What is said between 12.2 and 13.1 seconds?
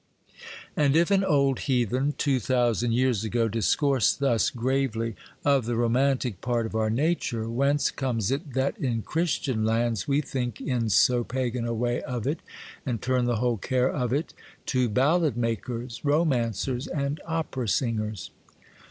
it, and